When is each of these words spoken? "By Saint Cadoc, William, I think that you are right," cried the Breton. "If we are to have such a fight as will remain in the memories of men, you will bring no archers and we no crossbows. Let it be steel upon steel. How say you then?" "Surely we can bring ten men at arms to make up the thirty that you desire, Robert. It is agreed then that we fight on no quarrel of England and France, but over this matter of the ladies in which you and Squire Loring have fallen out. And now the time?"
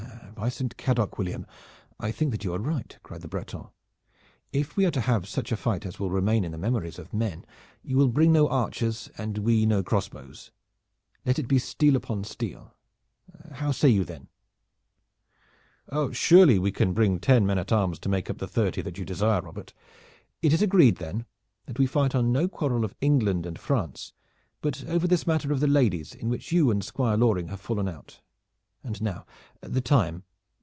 "By 0.41 0.49
Saint 0.49 0.75
Cadoc, 0.75 1.19
William, 1.19 1.45
I 1.99 2.11
think 2.11 2.31
that 2.31 2.43
you 2.43 2.51
are 2.51 2.57
right," 2.59 2.97
cried 3.03 3.21
the 3.21 3.27
Breton. 3.27 3.67
"If 4.51 4.75
we 4.75 4.87
are 4.87 4.91
to 4.91 5.01
have 5.01 5.27
such 5.27 5.51
a 5.51 5.55
fight 5.55 5.85
as 5.85 5.99
will 5.99 6.09
remain 6.09 6.43
in 6.43 6.51
the 6.51 6.57
memories 6.57 6.97
of 6.97 7.13
men, 7.13 7.45
you 7.83 7.95
will 7.95 8.07
bring 8.07 8.31
no 8.31 8.49
archers 8.49 9.07
and 9.19 9.37
we 9.37 9.67
no 9.67 9.83
crossbows. 9.83 10.49
Let 11.27 11.37
it 11.37 11.47
be 11.47 11.59
steel 11.59 11.95
upon 11.95 12.23
steel. 12.23 12.73
How 13.51 13.71
say 13.71 13.89
you 13.89 14.03
then?" 14.03 14.29
"Surely 16.11 16.57
we 16.57 16.71
can 16.71 16.93
bring 16.93 17.19
ten 17.19 17.45
men 17.45 17.59
at 17.59 17.71
arms 17.71 17.99
to 17.99 18.09
make 18.09 18.27
up 18.27 18.39
the 18.39 18.47
thirty 18.47 18.81
that 18.81 18.97
you 18.97 19.05
desire, 19.05 19.41
Robert. 19.41 19.75
It 20.41 20.53
is 20.53 20.63
agreed 20.63 20.95
then 20.97 21.25
that 21.67 21.77
we 21.77 21.85
fight 21.85 22.15
on 22.15 22.31
no 22.31 22.47
quarrel 22.47 22.83
of 22.83 22.95
England 22.99 23.45
and 23.45 23.59
France, 23.59 24.11
but 24.59 24.83
over 24.85 25.05
this 25.07 25.27
matter 25.27 25.51
of 25.53 25.59
the 25.59 25.67
ladies 25.67 26.15
in 26.15 26.29
which 26.29 26.51
you 26.51 26.71
and 26.71 26.83
Squire 26.83 27.15
Loring 27.15 27.49
have 27.49 27.61
fallen 27.61 27.87
out. 27.87 28.21
And 28.83 28.99
now 29.03 29.27
the 29.59 29.81
time?" 29.81 30.23